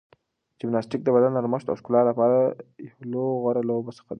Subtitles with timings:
[0.59, 2.37] جمناستیک د بدن د نرمښت او ښکلا لپاره
[2.87, 4.09] یو له غوره لوبو څخه ده.